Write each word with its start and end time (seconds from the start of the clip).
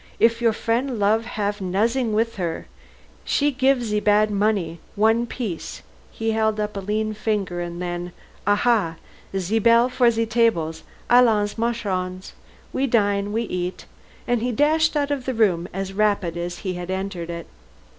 If 0.19 0.41
your 0.41 0.51
frien' 0.51 0.97
love, 0.97 1.25
haf 1.25 1.61
nozzin' 1.61 2.11
wis 2.13 2.37
her. 2.37 2.65
She 3.23 3.51
gif 3.51 3.83
ze 3.83 3.99
bad 3.99 4.31
money, 4.31 4.79
one 4.95 5.27
piece" 5.27 5.83
he 6.19 6.31
held 6.31 6.59
up 6.59 6.75
a 6.75 6.79
lean 6.79 7.13
finger, 7.13 7.61
and 7.61 7.79
then, 7.79 8.11
"Aha! 8.47 8.95
ze 9.37 9.59
bell 9.59 9.89
for 9.89 10.09
ze 10.09 10.25
tables. 10.25 10.81
Allons, 11.07 11.55
marchons. 11.55 12.31
We 12.73 12.87
dine 12.87 13.31
we 13.31 13.43
eat," 13.43 13.85
and 14.27 14.41
he 14.41 14.51
dashed 14.51 14.97
out 14.97 15.11
of 15.11 15.25
the 15.25 15.35
room 15.35 15.67
as 15.71 15.93
rapidly 15.93 16.41
as 16.41 16.57
he 16.65 16.73
had 16.73 16.89
entered 16.89 17.29
it. 17.29 17.45